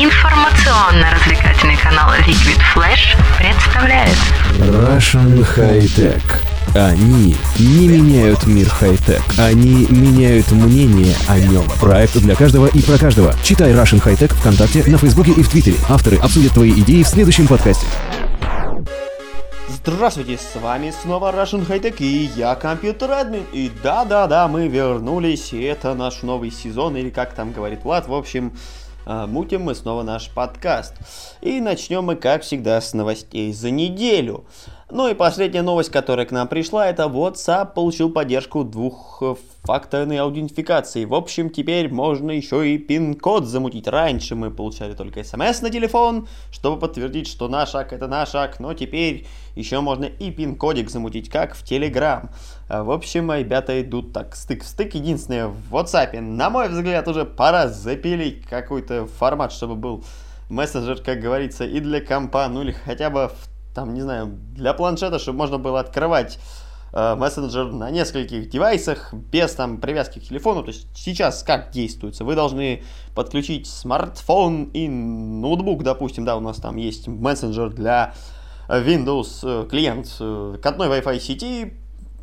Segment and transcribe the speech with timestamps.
[0.00, 4.16] Информационно-развлекательный канал Liquid Flash представляет
[4.60, 6.22] Russian High Tech.
[6.72, 11.64] Они не меняют мир хай-тек, они меняют мнение о нем.
[11.80, 13.34] Проект для каждого и про каждого.
[13.42, 15.78] Читай Russian High Tech ВКонтакте, на Фейсбуке и в Твиттере.
[15.88, 17.88] Авторы обсудят твои идеи в следующем подкасте.
[19.68, 23.42] Здравствуйте, с вами снова Russian High Tech и я компьютер админ.
[23.52, 28.14] И да-да-да, мы вернулись, и это наш новый сезон, или как там говорит Влад, в
[28.14, 28.52] общем,
[29.08, 30.94] мутим мы снова наш подкаст.
[31.40, 34.44] И начнем мы, как всегда, с новостей за неделю.
[34.90, 41.04] Ну и последняя новость, которая к нам пришла, это WhatsApp получил поддержку двухфакторной аутентификации.
[41.04, 43.86] В общем, теперь можно еще и пин-код замутить.
[43.86, 48.60] Раньше мы получали только смс на телефон, чтобы подтвердить, что наш шаг это наш шаг,
[48.60, 52.30] но теперь еще можно и пин-кодик замутить, как в Telegram.
[52.70, 54.94] А, в общем, ребята идут так стык в стык.
[54.94, 60.02] Единственное, в WhatsApp, на мой взгляд, уже пора запилить какой-то формат, чтобы был
[60.48, 64.26] мессенджер, как говорится, и для компа, ну или хотя бы в там, не знаю,
[64.56, 66.40] для планшета, чтобы можно было открывать
[66.92, 70.64] э, мессенджер на нескольких девайсах без там привязки к телефону.
[70.64, 72.24] То есть сейчас как действуется?
[72.24, 72.82] Вы должны
[73.14, 78.14] подключить смартфон и ноутбук, допустим, да, у нас там есть мессенджер для
[78.68, 81.74] Windows э, клиент э, к одной Wi-Fi сети,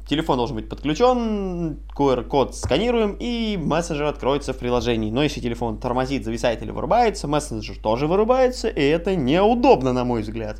[0.07, 5.09] телефон должен быть подключен, QR-код сканируем, и мессенджер откроется в приложении.
[5.09, 10.21] Но если телефон тормозит, зависает или вырубается, мессенджер тоже вырубается, и это неудобно, на мой
[10.21, 10.59] взгляд.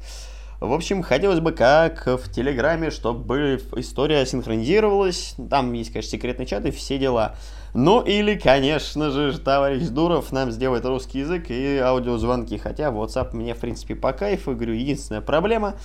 [0.66, 5.36] В общем, хотелось бы как в Телеграме, чтобы история синхронизировалась.
[5.50, 7.36] Там есть, конечно, секретный чат и все дела.
[7.76, 12.58] Ну или, конечно же, товарищ Дуров нам сделает русский язык и аудиозвонки.
[12.58, 14.56] Хотя WhatsApp мне, в принципе, по кайфу.
[14.56, 15.76] Говорю, единственная проблема,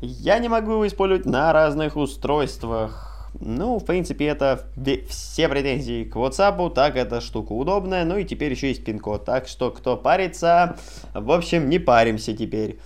[0.00, 3.12] я не могу его использовать на разных устройствах.
[3.38, 4.64] Ну, в принципе, это
[5.08, 9.46] все претензии к WhatsApp, так эта штука удобная, ну и теперь еще есть пин-код, так
[9.46, 10.76] что кто парится,
[11.12, 12.78] в общем, не паримся теперь.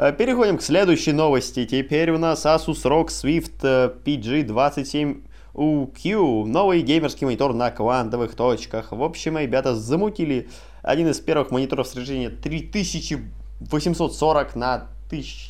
[0.00, 1.66] Э, переходим к следующей новости.
[1.66, 6.44] Теперь у нас Asus ROG Swift э, PG27UQ.
[6.44, 8.92] Новый геймерский монитор на квантовых точках.
[8.92, 10.48] В общем, ребята замутили
[10.82, 14.86] один из первых мониторов с разрешением 3840 на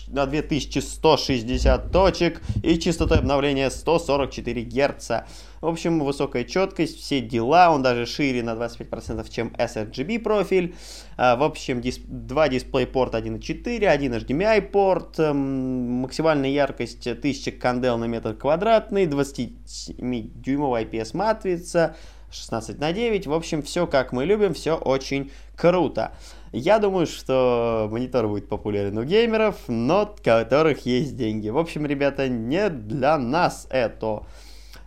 [0.09, 5.11] на 2160 точек и частотой обновления 144 Гц.
[5.61, 10.77] В общем, высокая четкость, все дела, он даже шире на 25%, чем sRGB профиль.
[11.17, 15.37] А, в общем, дисп два DisplayPort 1.4, один HDMI порт, эм,
[16.03, 21.97] максимальная яркость 1000 кандел на метр квадратный, 27-дюймовая IPS матрица,
[22.31, 23.27] 16 на 9.
[23.27, 26.13] В общем, все как мы любим, все очень круто.
[26.53, 31.49] Я думаю, что монитор будет популярен у геймеров, но у которых есть деньги.
[31.51, 34.23] В общем, ребята, не для нас это.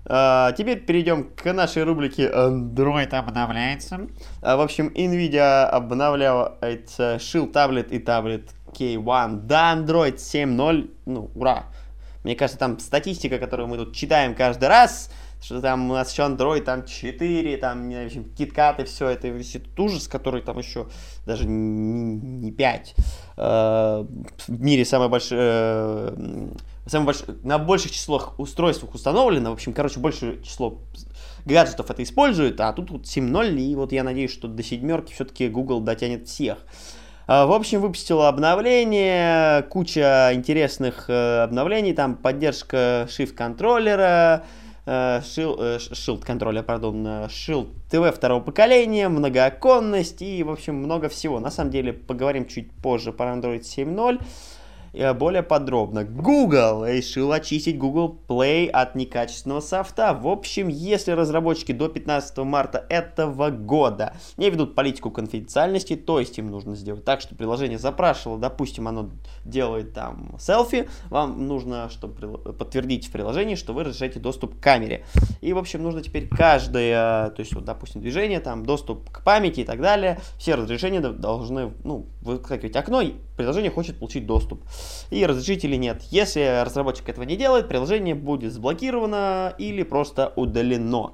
[0.05, 4.07] А, теперь перейдем к нашей рубрике Android обновляется.
[4.41, 10.89] А, в общем, Nvidia обновляет Shield таблет и таблет K1 до Android 7.0.
[11.05, 11.65] Ну, ура!
[12.23, 15.11] Мне кажется, там статистика, которую мы тут читаем каждый раз,
[15.41, 18.85] что там у нас еще Android там 4, там, не знаю, в общем, KitKat и
[18.85, 20.87] все это, этот ужас, который там еще
[21.25, 22.95] даже не, не 5.
[23.37, 24.05] Э,
[24.47, 26.47] в мире самое большое, э,
[26.85, 30.83] самое большое, на больших числах устройствах установлено, в общем, короче, большее число
[31.45, 35.49] гаджетов это использует, а тут вот 7.0, и вот я надеюсь, что до седьмерки все-таки
[35.49, 36.59] Google дотянет всех.
[37.27, 44.45] Э, в общем, выпустила обновление, куча интересных обновлений, там поддержка Shift контроллера,
[44.85, 51.39] Shield контроля, пардон, Shield TV второго поколения, многооконность и, в общем, много всего.
[51.39, 54.21] На самом деле, поговорим чуть позже про Android 7.0
[54.93, 56.03] более подробно.
[56.03, 60.13] Google решил очистить Google Play от некачественного софта.
[60.13, 66.37] В общем, если разработчики до 15 марта этого года не ведут политику конфиденциальности, то есть
[66.37, 69.09] им нужно сделать так, что приложение запрашивало, допустим, оно
[69.45, 75.05] делает там селфи, вам нужно, чтобы подтвердить в приложении, что вы разрешаете доступ к камере.
[75.41, 79.61] И, в общем, нужно теперь каждое, то есть, вот, допустим, движение, там, доступ к памяти
[79.61, 84.63] и так далее, все разрешения должны, ну, выскакивать окно, и приложение хочет получить доступ
[85.09, 86.03] и разрешить или нет.
[86.11, 91.13] Если разработчик этого не делает, приложение будет заблокировано или просто удалено.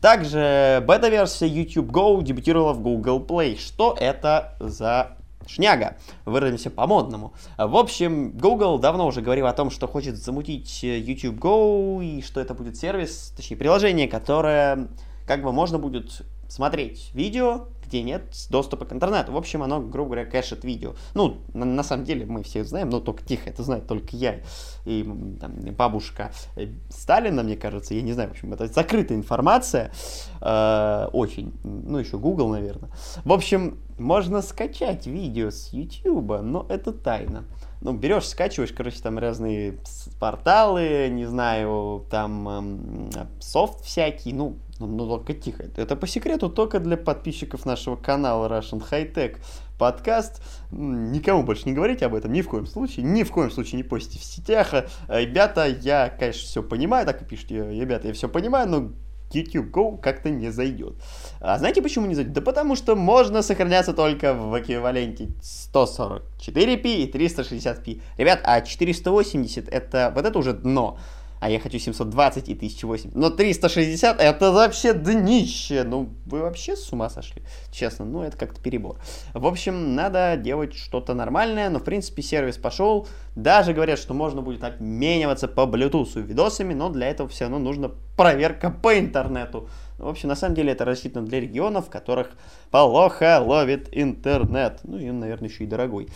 [0.00, 3.56] Также бета-версия YouTube Go дебютировала в Google Play.
[3.56, 5.96] Что это за шняга?
[6.24, 7.34] Выразимся по-модному.
[7.56, 12.40] В общем, Google давно уже говорил о том, что хочет замутить YouTube Go, и что
[12.40, 14.88] это будет сервис, точнее приложение, которое
[15.26, 19.32] как бы можно будет смотреть видео, где нет доступа к интернету.
[19.32, 20.94] В общем, оно, грубо говоря, кэшит видео.
[21.14, 24.40] Ну, на, на самом деле, мы все знаем, но только тихо, это знает только я
[24.86, 25.04] и
[25.38, 29.92] там, бабушка э, Сталина, мне кажется, я не знаю, в общем, это закрытая информация,
[30.40, 32.90] э, очень, ну, еще Google, наверное.
[33.24, 37.44] В общем, можно скачать видео с YouTube, но это тайна
[37.82, 39.78] ну, берешь, скачиваешь, короче, там разные
[40.20, 43.10] порталы, не знаю, там эм,
[43.40, 44.56] софт всякий, ну,
[44.86, 45.64] ну, ну, только тихо.
[45.76, 49.36] Это по секрету только для подписчиков нашего канала Russian High Tech
[49.78, 50.42] подкаст.
[50.70, 53.82] Никому больше не говорите об этом, ни в коем случае, ни в коем случае не
[53.82, 54.74] постите в сетях.
[54.74, 58.92] Э, ребята, я, конечно, все понимаю, так и пишите, ребята, я все понимаю, но
[59.34, 60.94] YouTube Go как-то не зайдет.
[61.40, 62.32] А знаете почему не зайдет?
[62.32, 68.02] Да потому что можно сохраняться только в эквиваленте 144p и 360p.
[68.18, 70.98] Ребят, а 480 это вот это уже дно
[71.42, 73.16] а я хочу 720 и 1080.
[73.16, 75.82] Но 360 это вообще днище.
[75.82, 77.42] Ну, вы вообще с ума сошли?
[77.72, 79.00] Честно, ну это как-то перебор.
[79.34, 83.08] В общем, надо делать что-то нормальное, но в принципе сервис пошел.
[83.34, 87.90] Даже говорят, что можно будет обмениваться по Bluetooth видосами, но для этого все равно нужно
[88.16, 89.68] проверка по интернету.
[89.98, 92.30] В общем, на самом деле это рассчитано для регионов, в которых
[92.70, 94.78] плохо ловит интернет.
[94.84, 96.06] Ну и он, наверное, еще и дорогой.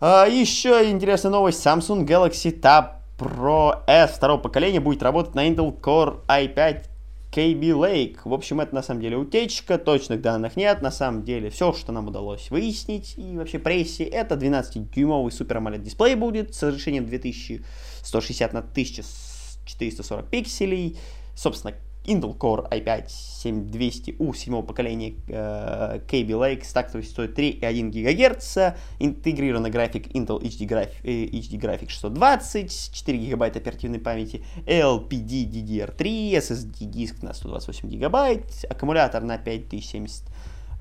[0.00, 1.66] А, еще интересная новость.
[1.66, 6.86] Samsung Galaxy Tab Pro S второго поколения будет работать на Intel Core i5
[7.32, 8.18] KB Lake.
[8.24, 10.82] В общем, это на самом деле утечка, точных данных нет.
[10.82, 15.78] На самом деле, все, что нам удалось выяснить и вообще прессе, это 12-дюймовый Super AMOLED
[15.78, 20.98] дисплей будет с разрешением 2160 на 1440 пикселей.
[21.34, 29.70] Собственно, Intel Core i5-7200U седьмого поколения э, KB Lake с тактовой частотой 3,1 ГГц, интегрированный
[29.70, 37.22] график Intel HD, граф, HD Graphics 620, 4 ГБ оперативной памяти, LPD DDR3, SSD диск
[37.22, 40.24] на 128 ГБ, аккумулятор на 5070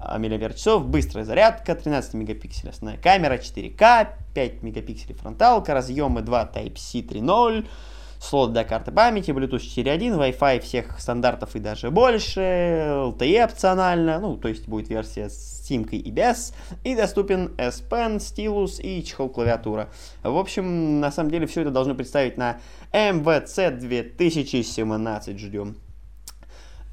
[0.01, 7.67] мАч, быстрая зарядка, 13 мегапикселей камера, 4К, 5 мегапикселей фронталка, разъемы 2 Type-C 3.0,
[8.21, 14.37] слот для карты памяти, Bluetooth 4.1, Wi-Fi всех стандартов и даже больше, LTE опционально, ну,
[14.37, 16.53] то есть будет версия с симкой и без,
[16.83, 19.89] и доступен S Pen, стилус и чехол клавиатура.
[20.21, 22.59] В общем, на самом деле все это должно представить на
[22.93, 25.77] MVC 2017, ждем.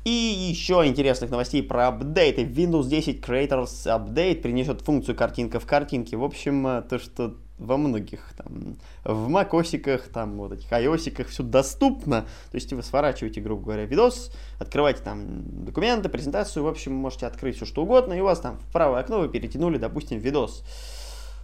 [0.04, 2.44] И еще интересных новостей про апдейты.
[2.44, 6.16] Windows 10 Creators Update принесет функцию картинка в картинке.
[6.16, 12.22] В общем, то, что во многих там, в макосиках, там, вот этих iOSиках все доступно.
[12.50, 17.56] То есть вы сворачиваете, грубо говоря, видос, открываете там документы, презентацию, в общем, можете открыть
[17.56, 20.64] все что угодно, и у вас там в правое окно вы перетянули, допустим, видос.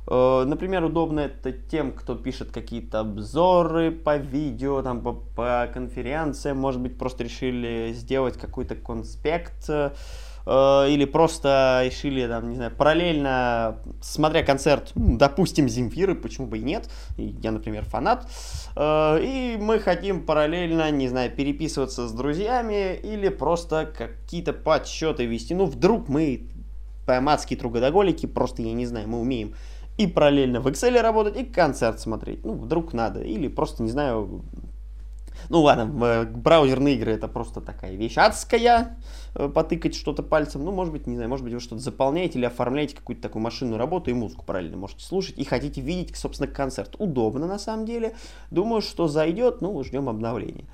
[0.06, 6.58] Э, например, удобно это тем, кто пишет какие-то обзоры по видео, там, по, по конференциям,
[6.58, 9.70] может быть, просто решили сделать какой-то конспект,
[10.46, 16.62] или просто решили, там, не знаю, параллельно, смотря концерт, ну, допустим, Земфиры, почему бы и
[16.62, 18.29] нет, я, например, фанат,
[18.76, 25.55] э, и мы хотим параллельно, не знаю, переписываться с друзьями или просто какие-то подсчеты вести,
[25.55, 26.49] ну, вдруг мы
[27.06, 29.55] по-матски трудоголики, просто, я не знаю, мы умеем
[29.96, 34.43] и параллельно в Excel работать, и концерт смотреть, ну, вдруг надо, или просто, не знаю,
[35.48, 38.98] ну ладно, э, браузерные игры это просто такая вещь адская,
[39.34, 40.64] э, потыкать что-то пальцем.
[40.64, 43.78] Ну, может быть, не знаю, может быть, вы что-то заполняете или оформляете какую-то такую машинную
[43.78, 46.96] работу и музыку параллельно можете слушать и хотите видеть, собственно, концерт.
[46.98, 48.14] Удобно на самом деле.
[48.50, 50.64] Думаю, что зайдет, ну, ждем обновления.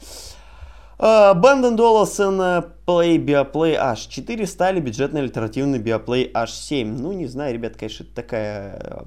[1.00, 2.38] Бенден Долласон
[2.86, 6.84] Play Bioplay H4 стали бюджетный альтернативный Bioplay H7.
[6.84, 9.06] Ну, не знаю, ребят, конечно, это такая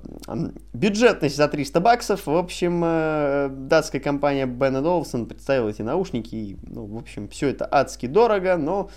[0.73, 2.25] бюджетность за 300 баксов.
[2.25, 6.33] В общем, э, датская компания Bendon Olufsen представила эти наушники.
[6.33, 8.89] И, ну, в общем, все это адски дорого, но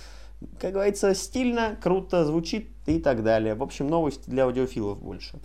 [0.60, 3.54] как говорится, стильно, круто звучит и так далее.
[3.54, 5.38] В общем, новости для аудиофилов больше.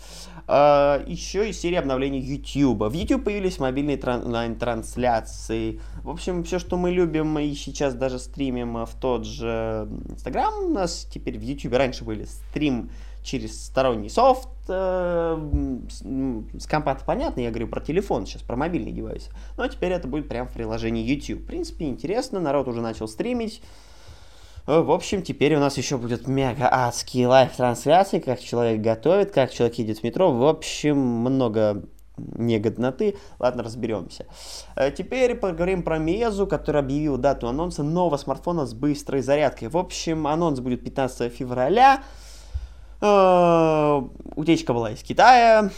[0.47, 2.91] А, еще и серия обновлений YouTube.
[2.91, 5.79] В YouTube появились мобильные онлайн-трансляции.
[6.03, 10.65] В общем, все, что мы любим и сейчас даже стримим в тот же Instagram.
[10.65, 12.91] У нас теперь в YouTube раньше были стрим
[13.23, 14.49] через сторонний софт.
[14.67, 15.37] Э,
[16.59, 19.29] с компа понятно, я говорю про телефон, сейчас про мобильный девайс.
[19.57, 21.43] Но теперь это будет прямо в приложении YouTube.
[21.43, 23.61] В принципе, интересно, народ уже начал стримить.
[24.67, 29.31] Э, в общем, теперь у нас еще будет мега адские live -трансляции, как человек готовит,
[29.31, 30.31] как человек едет в метро.
[30.31, 31.83] В общем, много
[32.17, 33.17] негодноты.
[33.39, 34.25] Ладно, разберемся.
[34.75, 39.69] Э, теперь поговорим про Мезу, который объявил дату анонса нового смартфона с быстрой зарядкой.
[39.69, 42.03] В общем, анонс будет 15 февраля.
[43.01, 44.01] Э,
[44.35, 45.71] утечка была из Китая.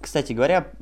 [0.00, 0.72] Кстати говоря,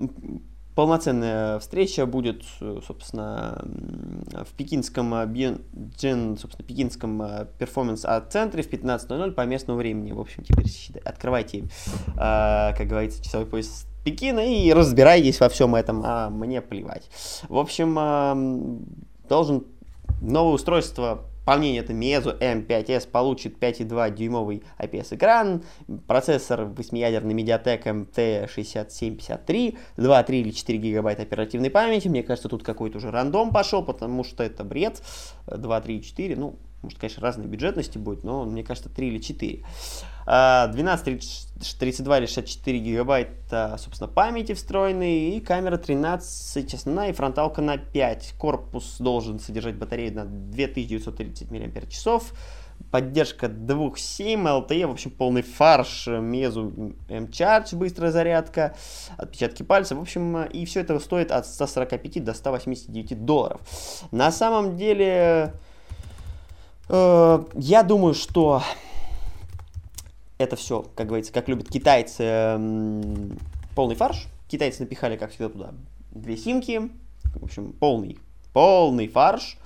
[0.80, 2.42] полноценная встреча будет,
[2.86, 7.22] собственно, в пекинском, Gen, собственно, пекинском
[7.58, 10.12] перформанс-центре в 15.00 по местному времени.
[10.12, 10.64] В общем, теперь
[11.04, 11.64] открывайте,
[12.16, 17.10] как говорится, часовой пояс Пекина и разбирайтесь во всем этом, а мне плевать.
[17.50, 18.86] В общем,
[19.28, 19.66] должен
[20.22, 25.64] новое устройство по мнению это Meizu M5s получит 5,2 дюймовый IPS-экран,
[26.06, 27.82] процессор 8-ядерный Mediatek
[28.14, 32.06] MT6753, 2, 3 или 4 гигабайта оперативной памяти.
[32.06, 35.02] Мне кажется, тут какой-то уже рандом пошел, потому что это бред.
[35.48, 39.64] 2, 3, 4, ну, может, конечно, разные бюджетности будет, но мне кажется, 3 или 4.
[40.26, 41.48] 12,
[41.78, 48.34] 32 или 64 гигабайта, собственно, памяти встроенной, и камера 13 основная и фронталка на 5.
[48.38, 51.70] Корпус должен содержать батарею на 2930 мАч.
[52.90, 58.74] Поддержка 2.7, LTE, в общем, полный фарш, Meizu M-Charge, быстрая зарядка,
[59.16, 63.60] отпечатки пальцев, в общем, и все это стоит от 145 до 189 долларов.
[64.10, 65.52] На самом деле,
[66.88, 68.62] э, я думаю, что
[70.40, 72.56] это все, как говорится, как любят китайцы,
[73.74, 74.26] полный фарш.
[74.48, 75.70] Китайцы напихали, как всегда, туда
[76.12, 76.90] две симки.
[77.34, 78.18] В общем, полный,
[78.54, 79.58] полный фарш.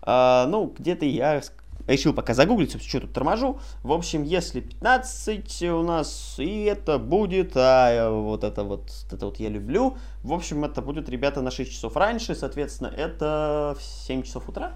[0.00, 1.42] А, ну, где-то я
[1.88, 3.58] решил пока загуглить, что тут торможу.
[3.82, 9.40] В общем, если 15 у нас, и это будет, а вот это вот, это вот
[9.40, 9.96] я люблю.
[10.22, 14.74] В общем, это будет, ребята, на 6 часов раньше, соответственно, это в 7 часов утра.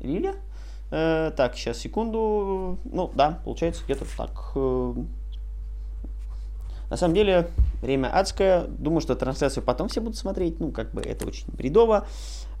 [0.00, 0.34] Или?
[0.90, 2.78] Э, так, сейчас, секунду.
[2.84, 4.30] Ну, да, получается где-то так.
[4.54, 4.94] Э,
[6.90, 7.50] на самом деле,
[7.82, 8.64] время адское.
[8.64, 10.60] Думаю, что трансляцию потом все будут смотреть.
[10.60, 12.06] Ну, как бы это очень бредово.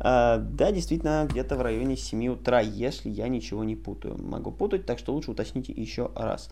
[0.00, 4.16] Э, да, действительно, где-то в районе 7 утра, если я ничего не путаю.
[4.22, 6.50] Могу путать, так что лучше уточните еще раз.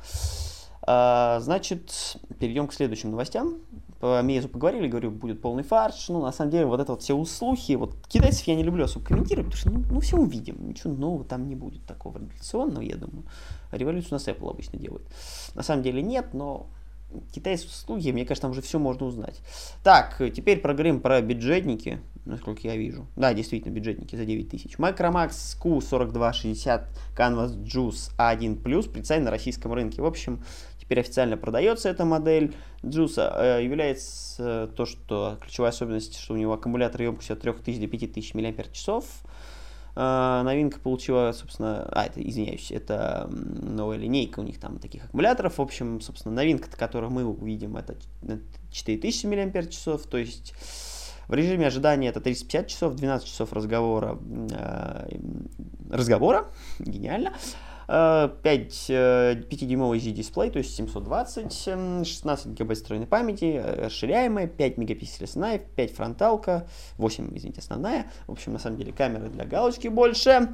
[0.87, 3.59] Э, значит, перейдем к следующим новостям
[4.01, 6.09] по Мейзу поговорили, говорю, будет полный фарш.
[6.09, 9.07] Ну, на самом деле, вот это вот все услухи, вот китайцев я не люблю особо
[9.07, 12.97] комментировать, потому что, ну, ну все увидим, ничего нового там не будет такого революционного, я
[12.97, 13.25] думаю.
[13.73, 15.03] Революцию нас Apple обычно делает.
[15.55, 16.67] На самом деле нет, но
[17.33, 19.41] китайские услуги, мне кажется, там уже все можно узнать.
[19.83, 23.07] Так, теперь проговорим про бюджетники, насколько я вижу.
[23.17, 24.77] Да, действительно, бюджетники за 9 тысяч.
[24.77, 26.85] Micromax Q4260
[27.17, 30.03] Canvas Juice A1+, представлен на российском рынке.
[30.03, 30.43] В общем,
[30.87, 33.35] Теперь официально продается эта модель Джуса.
[33.37, 37.89] Э, является э, то, что ключевая особенность, что у него аккумулятор емкостью от 3000 до
[37.89, 38.45] 5000 мАч.
[39.97, 45.57] Uh, новинка получила, собственно, а, это, извиняюсь, это новая линейка у них там таких аккумуляторов.
[45.57, 47.97] В общем, собственно, новинка, которую мы увидим, это
[48.71, 49.75] 4000 мАч,
[50.11, 50.53] то есть
[51.29, 54.19] в режиме ожидания это 35 часов, 12 часов разговора,
[54.51, 55.09] э,
[55.91, 56.47] разговора,
[56.79, 57.33] гениально.
[57.87, 61.53] 5, 5-дюймовый Z-дисплей, то есть 720,
[62.07, 68.11] 16 гигабайт встроенной памяти, расширяемая, 5 мегапикселей основная, 5 фронталка, 8, извините, основная.
[68.27, 70.51] В общем, на самом деле камеры для галочки больше.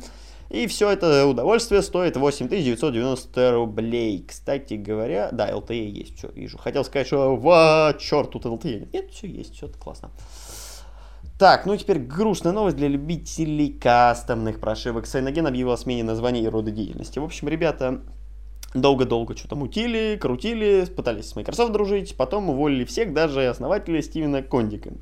[0.50, 4.22] И все это удовольствие стоит 8990 рублей.
[4.28, 6.58] Кстати говоря, да, LTE есть, все, вижу.
[6.58, 8.92] Хотел сказать, что, ва, черт, тут LTE нет.
[8.92, 10.10] Нет, все есть, все это классно.
[11.42, 15.06] Так, ну теперь грустная новость для любителей кастомных прошивок.
[15.06, 17.18] Сайноген объявил о смене названия и рода деятельности.
[17.18, 18.02] В общем, ребята
[18.74, 24.92] долго-долго что-то мутили, крутили, пытались с Microsoft дружить, потом уволили всех, даже основателя Стивена Кондика.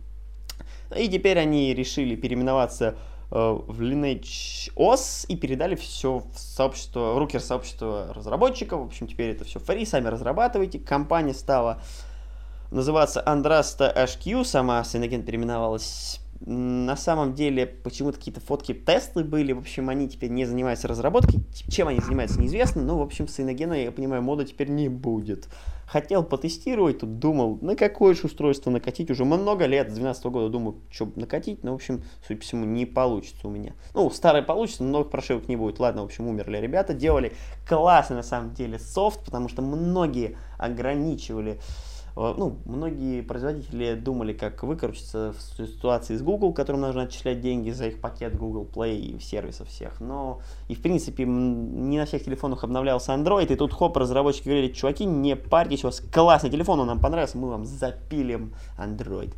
[0.96, 2.94] И теперь они решили переименоваться
[3.30, 8.80] э, в Lineage OS и передали все в сообщество, в руки сообщества разработчиков.
[8.80, 10.78] В общем, теперь это все фри, сами разрабатывайте.
[10.78, 11.82] Компания стала
[12.70, 19.58] называться Andrasta HQ, сама Synogen переименовалась на самом деле почему-то какие-то фотки тесты были, в
[19.58, 23.74] общем, они теперь не занимаются разработкой, чем они занимаются неизвестно, но, в общем, с иногена,
[23.74, 25.48] я понимаю, мода теперь не будет.
[25.86, 30.48] Хотел потестировать, тут думал, на какое же устройство накатить, уже много лет, с 2012 года
[30.48, 33.74] думаю, что накатить, но, в общем, судя по всему, не получится у меня.
[33.92, 35.78] Ну, старое получится, но новых прошивок не будет.
[35.78, 37.32] Ладно, в общем, умерли ребята, делали
[37.68, 41.60] классный, на самом деле, софт, потому что многие ограничивали
[42.16, 47.88] ну, многие производители думали, как выкрутиться в ситуации с Google, которым нужно отчислять деньги за
[47.88, 50.00] их пакет Google Play и сервисов всех.
[50.00, 54.72] Но и в принципе не на всех телефонах обновлялся Android, и тут хоп, разработчики говорили,
[54.72, 59.34] чуваки, не парьтесь, у вас классный телефон, он нам понравился, мы вам запилим Android.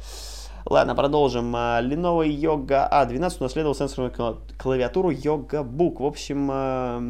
[0.64, 1.54] Ладно, продолжим.
[1.56, 6.00] А, Lenovo Yoga A12 унаследовал сенсорную клавиатуру Yoga Book.
[6.00, 7.02] В общем, а,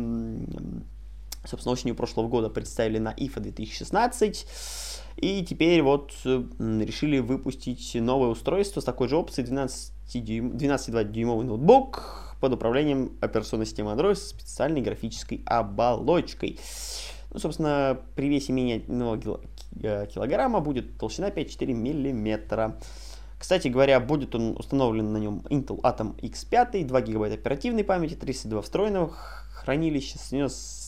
[1.45, 4.47] собственно, осенью прошлого года представили на IFA 2016.
[5.16, 13.16] И теперь вот решили выпустить новое устройство с такой же опцией 12,2-дюймовый ноутбук под управлением
[13.21, 16.59] операционной системы Android с специальной графической оболочкой.
[17.31, 19.37] Ну, собственно, при весе менее 1
[19.83, 22.78] э, килограмма будет толщина 5,4 миллиметра.
[23.38, 28.62] Кстати говоря, будет он установлен на нем Intel Atom X5, 2 гигабайта оперативной памяти, 32
[28.62, 29.12] встроенного
[29.52, 30.81] хранилища, снес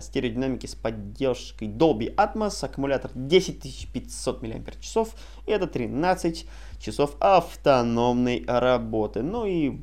[0.00, 4.52] стереодинамики с поддержкой Dolby Atmos, аккумулятор 10500 мАч,
[5.46, 6.46] и это 13
[6.78, 9.22] часов автономной работы.
[9.22, 9.80] Ну и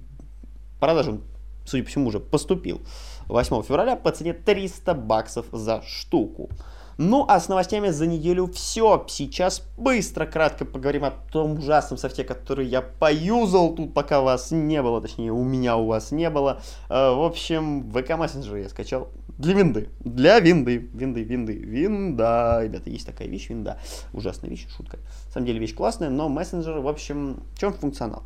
[0.79, 1.24] продажу он,
[1.65, 2.81] судя по всему, уже поступил
[3.27, 6.50] 8 февраля по цене 300 баксов за штуку.
[6.98, 9.06] Ну, а с новостями за неделю все.
[9.08, 14.82] Сейчас быстро, кратко поговорим о том ужасном софте, который я поюзал тут, пока вас не
[14.82, 16.60] было, точнее, у меня у вас не было.
[16.89, 19.89] Э, в общем, VK Messenger я скачал для винды.
[20.00, 20.89] Для винды.
[20.92, 22.62] Винды, винды, винда.
[22.63, 23.80] Ребята, есть такая вещь, винда.
[24.13, 24.98] Ужасная вещь, шутка.
[25.27, 28.24] На самом деле вещь классная, но мессенджер, в общем, в чем функционал?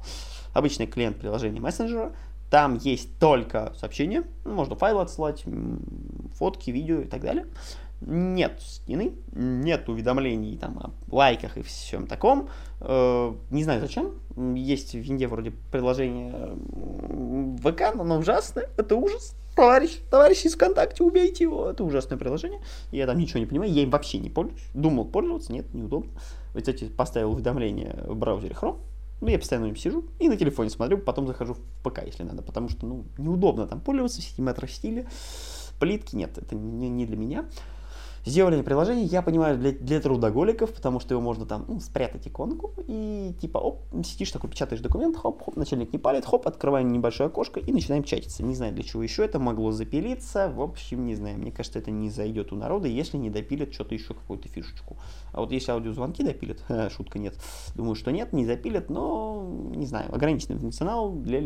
[0.53, 2.13] Обычный клиент приложения мессенджера,
[2.49, 5.45] там есть только сообщения, можно файлы отсылать,
[6.37, 7.45] фотки, видео и так далее
[8.01, 12.49] нет стены, нет уведомлений там, о лайках и всем таком.
[12.79, 14.13] Э, не знаю зачем.
[14.55, 16.57] Есть в винде вроде приложение
[17.59, 18.69] ВК, но оно ужасное.
[18.77, 19.35] Это ужас.
[19.55, 21.69] Товарищ, товарищ из ВКонтакте, убейте его.
[21.69, 22.61] Это ужасное приложение.
[22.91, 23.71] Я там ничего не понимаю.
[23.71, 24.63] Я им вообще не пользуюсь.
[24.73, 26.11] Думал пользоваться, нет, неудобно.
[26.53, 28.79] Вот, кстати, поставил уведомление в браузере Chrome.
[29.21, 32.41] Ну, я постоянно им сижу и на телефоне смотрю, потом захожу в ПК, если надо,
[32.41, 35.07] потому что, ну, неудобно там пользоваться, все эти метро-стили.
[35.79, 37.45] Плитки нет, это не, не для меня.
[38.23, 42.73] Сделали приложение, я понимаю, для, для трудоголиков, потому что его можно там ну, спрятать иконку
[42.87, 47.27] и типа, оп, сидишь такой, печатаешь документ, хоп, хоп, начальник не палит, хоп, открываем небольшое
[47.29, 48.43] окошко и начинаем чатиться.
[48.43, 51.89] Не знаю, для чего еще это могло запилиться, в общем, не знаю, мне кажется, это
[51.89, 54.97] не зайдет у народа, если не допилят что-то еще, какую-то фишечку.
[55.33, 56.63] А вот если аудиозвонки допилят,
[56.95, 57.35] шутка нет,
[57.73, 61.39] думаю, что нет, не запилят, но, не знаю, ограниченный функционал, для,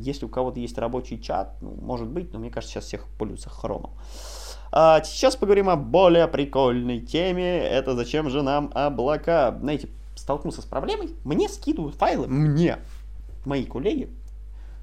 [0.00, 3.48] если у кого-то есть рабочий чат, ну, может быть, но мне кажется, сейчас всех пользуются
[3.48, 3.92] хромом.
[4.72, 7.58] А сейчас поговорим о более прикольной теме.
[7.58, 9.56] Это зачем же нам облака?
[9.60, 11.10] Знаете, столкнулся с проблемой.
[11.24, 12.26] Мне скидывают файлы.
[12.26, 12.78] Мне.
[13.44, 14.10] Мои коллеги.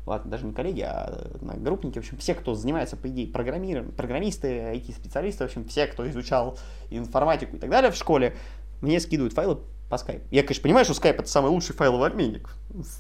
[0.06, 1.96] Ладно, даже не коллеги, а группники.
[1.96, 6.58] В общем, все, кто занимается, по идее, программированием, программисты, IT-специалисты, в общем, все, кто изучал
[6.90, 8.36] информатику и так далее в школе,
[8.82, 9.60] мне скидывают файлы
[9.90, 10.25] по скайпу.
[10.30, 12.50] Я, конечно, понимаю, что скайп это самый лучший файловый обменник.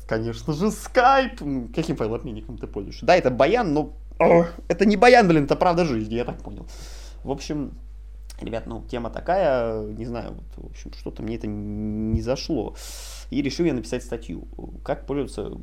[0.07, 1.41] Конечно же, скайп.
[1.75, 3.05] Каким файлообменником ты пользуешься?
[3.05, 3.93] Да, это баян, но
[4.67, 6.67] это не баян, блин, это правда жизни, я так понял.
[7.23, 7.71] В общем,
[8.41, 12.75] ребят, ну, тема такая, не знаю, вот, в общем, что-то мне это не зашло.
[13.29, 14.47] И решил я написать статью,
[14.83, 15.57] как пользоваться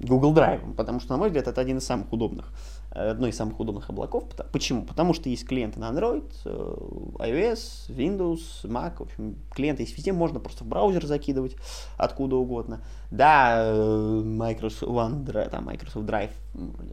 [0.00, 2.52] Google Drive, потому что, на мой взгляд, это один из самых удобных,
[2.94, 4.24] одно из самых удобных облаков.
[4.52, 4.84] Почему?
[4.84, 6.74] Потому что есть клиенты на Android, э,
[7.18, 11.56] iOS, Windows, Mac, в общем, клиенты есть везде, можно просто в браузер закидывать
[11.96, 12.84] откуда угодно.
[13.10, 16.30] Да, э, Microsoft OneDrive, там Microsoft Drive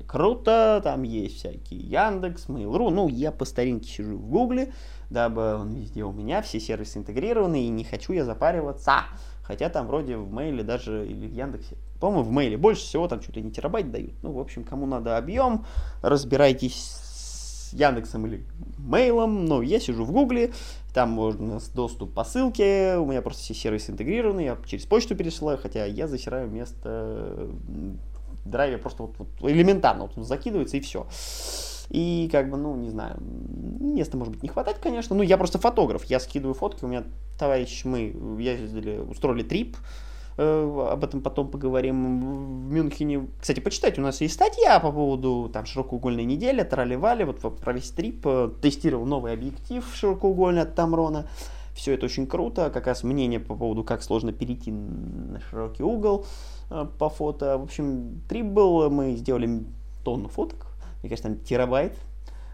[0.07, 4.73] круто, там есть всякие Яндекс, Mail.ru, ну, я по старинке сижу в Гугле,
[5.09, 9.03] дабы он везде у меня, все сервисы интегрированы, и не хочу я запариваться.
[9.49, 13.19] Хотя там вроде в мейле даже или в Яндексе по-моему, в мейле больше всего там
[13.33, 14.13] ли не терабайт дают.
[14.21, 15.65] Ну, в общем, кому надо объем,
[16.01, 18.45] разбирайтесь с Яндексом или
[18.77, 19.45] мейлом.
[19.45, 20.53] Ну, я сижу в Гугле,
[20.93, 25.57] там можно доступ по ссылке, у меня просто все сервисы интегрированы, я через почту пересылаю,
[25.57, 27.49] хотя я засираю вместо
[28.45, 31.07] драйве просто вот, вот элементарно вот он закидывается и все.
[31.89, 35.15] И как бы, ну, не знаю, места может быть не хватать, конечно.
[35.15, 37.03] Ну, я просто фотограф, я скидываю фотки, у меня
[37.37, 39.75] товарищ, мы ездили, устроили трип,
[40.41, 43.27] Э, об этом потом поговорим, в Мюнхене.
[43.41, 47.89] Кстати, почитайте, у нас есть статья по поводу там широкоугольной недели, трали-вали, вот про весь
[47.89, 51.27] трип, э, тестировал новый объектив широкоугольный от Тамрона.
[51.75, 56.25] Все это очень круто, как раз мнение по поводу, как сложно перейти на широкий угол
[56.71, 57.57] э, по фото.
[57.57, 59.65] В общем, трип был, мы сделали
[60.05, 60.67] тонну фоток,
[61.01, 61.97] мне кажется, там терабайт,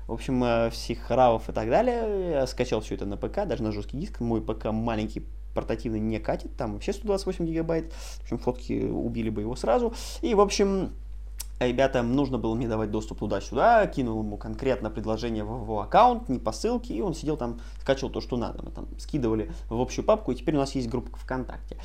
[0.08, 2.32] в общем, всех равов и так далее.
[2.32, 4.20] Я скачал все это на ПК, даже на жесткий диск.
[4.20, 9.42] Мой ПК маленький портативный не катит, там вообще 128 гигабайт, в общем, фотки убили бы
[9.42, 9.94] его сразу.
[10.22, 10.92] И, в общем,
[11.60, 16.40] ребятам нужно было мне давать доступ туда-сюда, кинул ему конкретно предложение в его аккаунт, не
[16.40, 18.64] по ссылке, и он сидел там, скачивал то, что надо.
[18.64, 21.78] Мы там скидывали в общую папку, и теперь у нас есть группа ВКонтакте.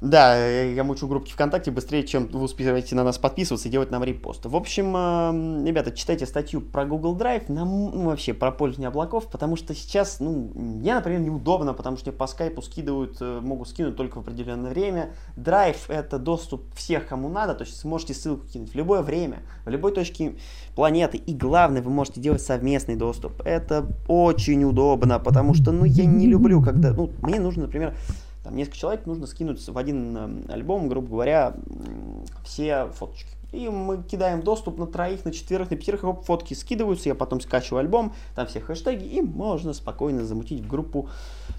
[0.00, 4.02] Да, я мучу группки ВКонтакте быстрее, чем вы успеваете на нас подписываться и делать нам
[4.04, 4.48] репосты.
[4.48, 9.28] В общем, эм, ребята, читайте статью про Google Drive, нам, ну, вообще про пользование облаков,
[9.30, 13.68] потому что сейчас, ну, мне, например, неудобно, потому что мне по скайпу скидывают, э, могут
[13.68, 15.14] скинуть только в определенное время.
[15.36, 19.70] Drive— это доступ всех, кому надо, то есть сможете ссылку кинуть в любое время, в
[19.70, 20.34] любой точке
[20.74, 21.18] планеты.
[21.18, 23.40] И главное, вы можете делать совместный доступ.
[23.46, 27.94] Это очень удобно, потому что, ну, я не люблю, когда, ну, мне нужно, например,
[28.44, 31.56] там несколько человек нужно скинуть в один эм, альбом, грубо говоря,
[32.44, 33.30] все фоточки.
[33.52, 37.40] и мы кидаем доступ на троих, на четверых, на пятерых, оп, фотки скидываются, я потом
[37.40, 41.08] скачиваю альбом, там все хэштеги, и можно спокойно замутить в группу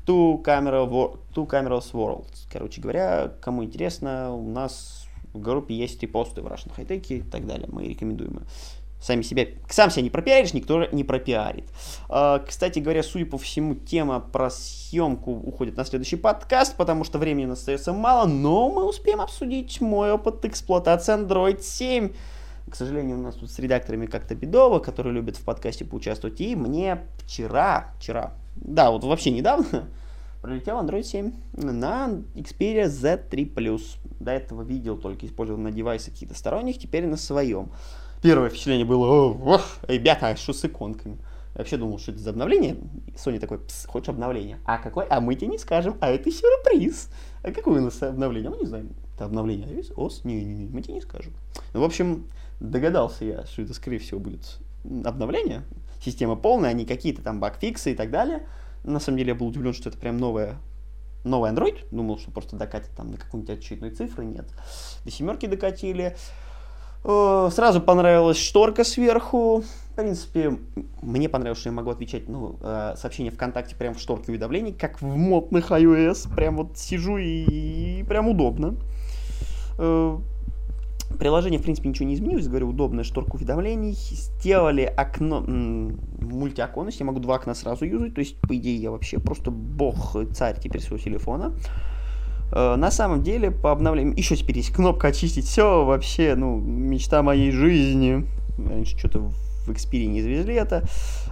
[0.06, 0.88] Two, Camera,
[1.34, 2.28] Two Cameras World.
[2.52, 7.22] Короче говоря, кому интересно, у нас в группе есть репосты в Russian High Tech и
[7.24, 8.42] так далее, мы рекомендуем
[9.06, 11.66] сами себя, сам себя не пропиаришь, никто не пропиарит.
[12.10, 17.20] А, кстати говоря, судя по всему, тема про съемку уходит на следующий подкаст, потому что
[17.20, 22.14] времени остается мало, но мы успеем обсудить мой опыт эксплуатации Android 7.
[22.68, 26.42] К сожалению, у нас тут с редакторами как-то бедово, которые любят в подкасте поучаствовать.
[26.42, 29.88] И мне вчера, вчера, да, вот вообще недавно,
[30.42, 33.82] пролетел Android 7 на Xperia Z3+.
[34.20, 37.70] До этого видел, только использовал на девайсы каких-то сторонних, теперь на своем
[38.22, 41.18] первое впечатление было, ох, ребята, а что с иконками?
[41.56, 42.76] Я вообще думал, что это за обновление.
[43.18, 44.60] Соня такой, Пс, хочешь обновление?
[44.66, 45.06] А какой?
[45.06, 47.10] А мы тебе не скажем, а это сюрприз.
[47.44, 48.50] А какое у нас обновление?
[48.50, 48.90] Мы не знаем.
[49.16, 49.94] Это обновление iOS?
[49.96, 50.26] ОС?
[50.26, 51.34] Не-не-не, мы тебе не скажем.
[51.74, 52.28] Ну, в общем,
[52.60, 54.60] догадался я, что это, скорее всего, будет
[55.06, 55.64] обновление.
[56.04, 58.46] Система полная, а не какие-то там багфиксы и так далее.
[58.84, 60.58] На самом деле, я был удивлен, что это прям новая
[61.24, 61.88] новый Android.
[61.92, 64.26] Думал, что просто докатит там до какой-нибудь очередной цифры.
[64.26, 64.46] Нет.
[65.04, 66.16] До семерки докатили.
[67.08, 69.64] Э, сразу понравилась шторка сверху.
[69.92, 70.58] В принципе,
[71.04, 75.02] мне понравилось, что я могу отвечать ну, э, сообщения ВКонтакте прямо в шторке уведомлений, как
[75.02, 76.34] в модных iOS.
[76.36, 78.76] Прям вот сижу и, и прям удобно.
[79.78, 80.18] Э,
[81.20, 82.48] приложение, в принципе, ничего не изменилось.
[82.48, 83.94] Говорю, удобная шторка уведомлений.
[83.94, 87.00] Сделали окно, мультиоконность.
[87.00, 88.16] Я могу два окна сразу юзать.
[88.16, 91.54] То есть, по идее, я вообще просто бог, царь теперь своего телефона.
[92.52, 94.18] Э, на самом деле, по обновлению...
[94.18, 95.86] Еще теперь есть кнопка очистить все.
[95.86, 98.26] Вообще, ну, мечта моей жизни.
[98.58, 100.84] Раньше что-то в Xperia не завезли это.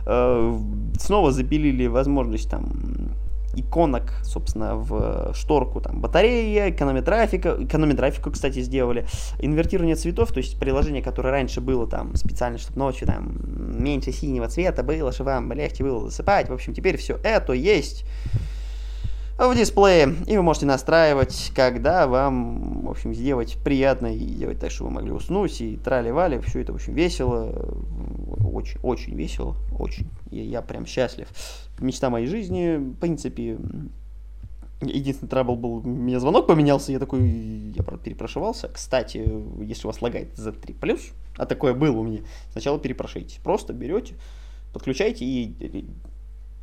[0.06, 0.58] Э,
[1.00, 3.14] снова запилили возможность там
[3.56, 9.06] иконок, собственно, в шторку, там, батарея, экономия трафика, экономия трафика, кстати, сделали,
[9.40, 13.38] инвертирование цветов, то есть приложение, которое раньше было там специально, чтобы ночью там
[13.84, 18.06] меньше синего цвета было, чтобы вам легче было засыпать, в общем, теперь все это есть
[19.38, 24.72] в дисплее, и вы можете настраивать, когда вам, в общем, сделать приятно и делать так,
[24.72, 27.76] чтобы вы могли уснуть, и трали-вали, все это, общем, весело,
[28.54, 31.28] очень, очень весело, очень, я, я прям счастлив.
[31.80, 33.58] Мечта моей жизни, в принципе,
[34.82, 38.70] единственный трабл был, у меня звонок поменялся, я такой, я правда перепрошивался.
[38.70, 39.18] Кстати,
[39.62, 41.00] если у вас лагает Z3+,
[41.38, 42.20] а такое было у меня,
[42.52, 44.16] сначала перепрошите, просто берете,
[44.74, 45.86] подключаете и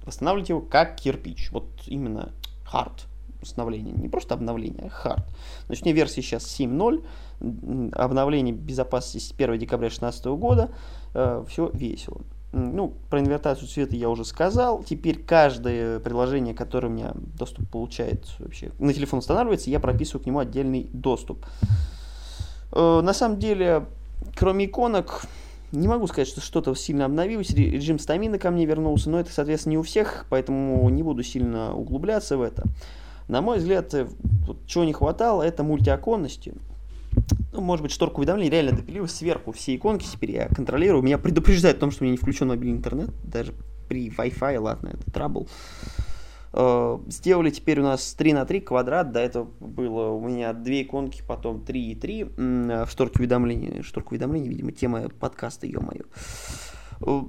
[0.05, 1.51] восстанавливаете его как кирпич.
[1.53, 2.33] Вот именно
[2.73, 3.07] hard
[3.43, 5.23] установление, не просто обновление, а hard.
[5.67, 10.71] Значит, у меня версия сейчас 7.0, обновление безопасности с 1 декабря 2016 года,
[11.15, 12.21] э, все весело.
[12.53, 14.83] Ну, про инвертацию цвета я уже сказал.
[14.83, 20.27] Теперь каждое приложение, которое у меня доступ получает вообще на телефон устанавливается, я прописываю к
[20.27, 21.47] нему отдельный доступ.
[22.73, 23.87] Э, на самом деле,
[24.35, 25.23] кроме иконок,
[25.73, 29.73] не могу сказать, что что-то сильно обновилось, режим стамина ко мне вернулся, но это, соответственно,
[29.73, 32.65] не у всех, поэтому не буду сильно углубляться в это.
[33.29, 34.09] На мой взгляд, э,
[34.47, 36.55] вот, чего не хватало, это мультиоконности.
[37.53, 39.53] Ну, может быть, шторку уведомлений реально допилилась сверху.
[39.53, 41.03] Все иконки теперь я контролирую.
[41.03, 43.11] Меня предупреждает о том, что у меня не включен мобильный интернет.
[43.25, 43.53] Даже
[43.89, 45.47] при Wi-Fi, ладно, это трабл.
[45.47, 46.10] Э,
[46.53, 49.13] сделали теперь у нас 3 на 3 квадрат.
[49.13, 53.83] До этого было у меня 2 иконки, потом 3 и 3 в шторке уведомлений.
[53.83, 56.05] Шторка уведомлений, видимо, тема подкаста, ё-моё.
[57.03, 57.23] Э,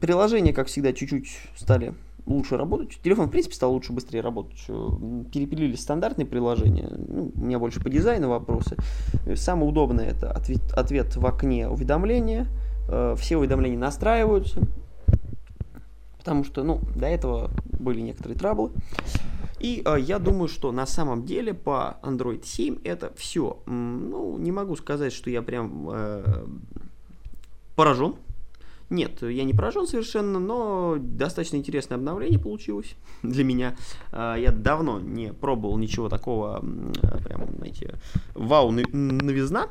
[0.00, 1.94] приложения, как всегда, чуть-чуть стали
[2.26, 3.00] лучше работать.
[3.02, 4.62] Телефон, в принципе, стал лучше, быстрее работать.
[4.68, 4.88] Э,
[5.32, 6.90] перепилили стандартные приложения.
[6.90, 8.76] Ну, у меня больше по дизайну вопросы.
[9.36, 12.46] Самое удобное это ответ, ответ в окне уведомления.
[13.16, 14.66] Все уведомления настраиваются
[16.30, 18.70] потому что, ну, до этого были некоторые траблы.
[19.58, 23.58] И э, я думаю, что на самом деле по Android 7 это все.
[23.66, 26.46] Ну, не могу сказать, что я прям э,
[27.74, 28.14] поражен
[28.90, 33.76] нет, я не поражен совершенно, но достаточно интересное обновление получилось для меня.
[34.12, 36.60] А, я давно не пробовал ничего такого,
[37.24, 37.94] прям, знаете,
[38.34, 39.68] вау, новизна,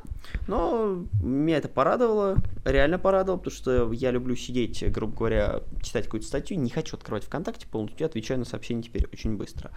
[0.47, 6.27] но меня это порадовало, реально порадовало, потому что я люблю сидеть, грубо говоря, читать какую-то
[6.27, 9.71] статью, не хочу открывать ВКонтакте полностью, отвечаю на сообщения теперь очень быстро.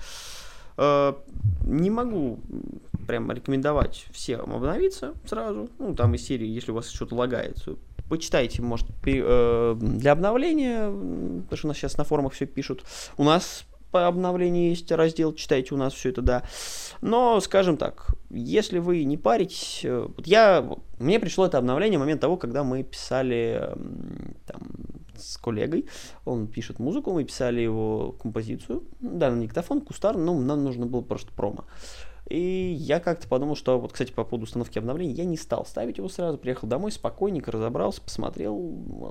[0.77, 1.21] А,
[1.65, 2.41] не могу
[3.07, 5.69] прям рекомендовать всем обновиться сразу.
[5.79, 7.59] Ну, там из серии, если у вас что-то лагает,
[8.13, 10.91] почитайте, может, э, для обновления,
[11.45, 12.85] потому что у нас сейчас на форумах все пишут.
[13.17, 16.43] У нас по обновлению есть раздел, читайте у нас все это, да.
[17.01, 20.63] Но, скажем так, если вы не паритесь, э, я,
[20.99, 23.71] мне пришло это обновление в момент того, когда мы писали
[24.47, 24.61] там,
[25.17, 25.87] с коллегой,
[26.27, 31.01] он пишет музыку, мы писали его композицию, да, на диктофон, кустар, но нам нужно было
[31.01, 31.65] просто промо.
[32.29, 35.99] И я как-то подумал, что вот, кстати, по поводу установки обновлений, я не стал ставить
[35.99, 38.57] его сразу, приехал домой, спокойненько разобрался, посмотрел,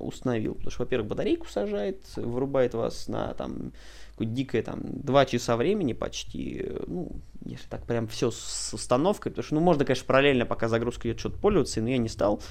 [0.01, 0.55] установил.
[0.55, 3.73] Потому что, во-первых, батарейку сажает, вырубает вас на там
[4.17, 7.11] дикое там 2 часа времени почти, ну,
[7.43, 11.19] если так прям все с установкой, потому что, ну, можно, конечно, параллельно, пока загрузка идет,
[11.19, 12.41] что-то пользоваться, но я не стал.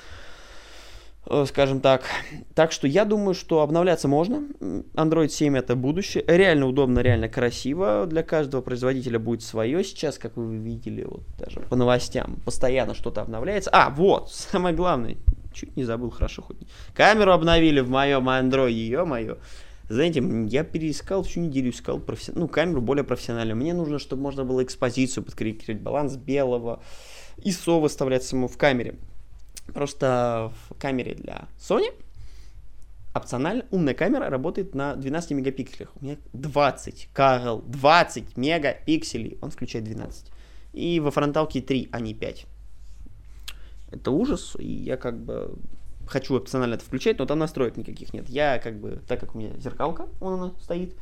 [1.27, 2.03] Э, скажем так.
[2.55, 4.43] Так что я думаю, что обновляться можно.
[4.95, 6.25] Android 7 это будущее.
[6.27, 8.07] Реально удобно, реально красиво.
[8.07, 9.85] Для каждого производителя будет свое.
[9.85, 13.71] Сейчас, как вы видели, вот даже по новостям, постоянно что-то обновляется.
[13.73, 15.17] А, вот, самое главное.
[15.53, 16.59] Чуть не забыл, хорошо хоть.
[16.95, 19.39] Камеру обновили в моем Android, ё-моё.
[19.89, 22.31] Знаете, я переискал всю неделю, искал професси...
[22.37, 23.57] ну, камеру более профессиональную.
[23.57, 26.81] Мне нужно, чтобы можно было экспозицию подкорректировать, баланс белого,
[27.39, 28.95] ISO выставлять саму в камере.
[29.73, 31.93] Просто в камере для Sony
[33.15, 35.91] опционально умная камера работает на 12 мегапикселях.
[36.01, 39.39] У меня 20, Карл, 20 мегапикселей.
[39.41, 40.27] Он включает 12.
[40.73, 42.47] И во фронталке 3, а не 5.
[43.93, 45.59] Это ужас, и я как бы
[46.07, 48.29] хочу опционально это включать, но там настроек никаких нет.
[48.29, 50.95] Я как бы, так как у меня зеркалка, вон она стоит,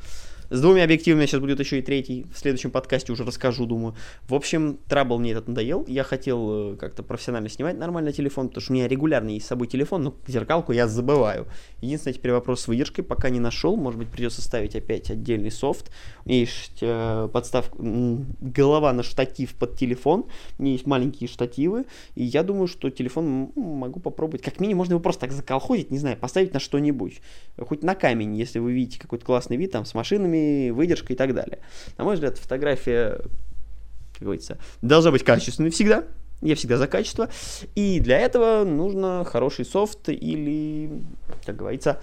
[0.51, 2.25] с двумя объективами сейчас будет еще и третий.
[2.33, 3.95] В следующем подкасте уже расскажу, думаю.
[4.29, 5.85] В общем, трабл мне этот надоел.
[5.87, 9.49] Я хотел э, как-то профессионально снимать нормально телефон, потому что у меня регулярно есть с
[9.49, 11.47] собой телефон, но зеркалку я забываю.
[11.83, 13.03] Единственное, теперь вопрос с выдержкой.
[13.03, 13.77] Пока не нашел.
[13.77, 15.91] Может быть, придется ставить опять отдельный софт.
[16.25, 20.27] Есть э, подставка, голова на штатив под телефон.
[20.59, 21.85] У меня есть маленькие штативы.
[22.15, 24.43] И я думаю, что телефон могу попробовать.
[24.43, 27.21] Как минимум, можно его просто так заколхозить, не знаю, поставить на что-нибудь.
[27.59, 31.17] Хоть на камень, если вы видите какой-то классный вид, там, с машинами фильтрами, выдержкой и
[31.17, 31.59] так далее.
[31.97, 33.19] На мой взгляд, фотография,
[34.15, 36.05] как говорится, должна быть качественной всегда.
[36.41, 37.29] Я всегда за качество.
[37.75, 41.03] И для этого нужно хороший софт или,
[41.45, 42.01] как говорится,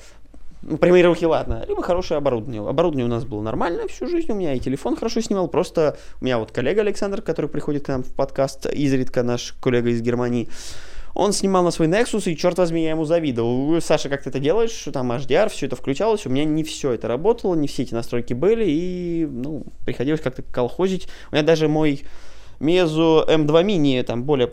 [0.61, 2.67] ну, прямые руки, ладно, либо хорошее оборудование.
[2.67, 6.25] Оборудование у нас было нормальное всю жизнь, у меня и телефон хорошо снимал, просто у
[6.25, 10.49] меня вот коллега Александр, который приходит к нам в подкаст, изредка наш коллега из Германии,
[11.15, 13.81] он снимал на свой Nexus, и, черт возьми, я ему завидовал.
[13.81, 14.87] Саша, как ты это делаешь?
[14.93, 16.25] Там HDR, все это включалось.
[16.27, 20.43] У меня не все это работало, не все эти настройки были, и, ну, приходилось как-то
[20.43, 21.07] колхозить.
[21.31, 22.03] У меня даже мой
[22.59, 24.51] Meizu M2 Mini, там, более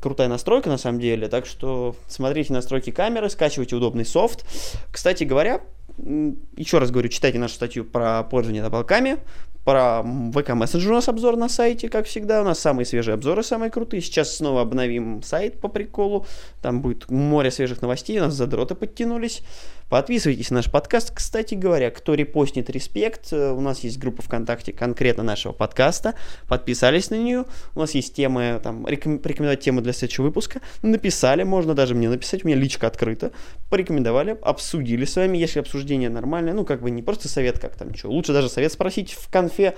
[0.00, 4.44] крутая настройка на самом деле, так что смотрите настройки камеры, скачивайте удобный софт.
[4.92, 5.60] Кстати говоря,
[6.56, 9.18] еще раз говорю, читайте нашу статью про пользование табаками,
[9.68, 12.40] про ВК Мессенджер у нас обзор на сайте, как всегда.
[12.40, 14.00] У нас самые свежие обзоры, самые крутые.
[14.00, 16.24] Сейчас снова обновим сайт по приколу.
[16.62, 18.18] Там будет море свежих новостей.
[18.18, 19.42] У нас задроты подтянулись.
[19.88, 21.12] Подписывайтесь на наш подкаст.
[21.14, 26.14] Кстати говоря, кто репостнет респект, э, у нас есть группа ВКонтакте конкретно нашего подкаста.
[26.46, 27.46] Подписались на нее.
[27.74, 29.18] У нас есть темы, там, реком...
[29.18, 30.60] порекомендовать темы для следующего выпуска.
[30.82, 32.44] Написали, можно даже мне написать.
[32.44, 33.32] У меня личка открыта.
[33.70, 35.38] Порекомендовали, обсудили с вами.
[35.38, 38.10] Если обсуждение нормальное, ну, как бы не просто совет, как там, что.
[38.10, 39.74] Лучше даже совет спросить в конфе.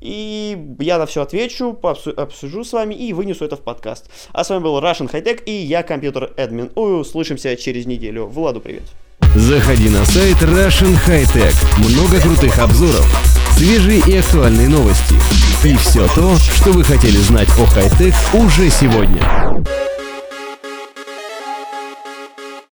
[0.00, 4.10] И я на все отвечу, обсужу с вами и вынесу это в подкаст.
[4.32, 6.70] А с вами был Russian High Tech и я компьютер Эдмин.
[6.74, 8.24] Услышимся через неделю.
[8.24, 8.84] Владу привет.
[9.34, 11.54] Заходи на сайт Russian High Tech.
[11.76, 13.06] Много крутых обзоров,
[13.56, 15.14] свежие и актуальные новости.
[15.62, 19.22] И все то, что вы хотели знать о хай-тек уже сегодня.